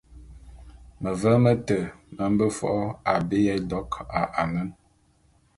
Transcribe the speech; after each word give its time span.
Meveň 1.03 1.37
mete 1.43 1.77
me 2.15 2.23
mbe 2.33 2.45
fo’o 2.57 2.83
abé 3.13 3.37
ya 3.45 3.53
édok 3.59 3.91
a 4.19 4.21
anen. 4.41 4.69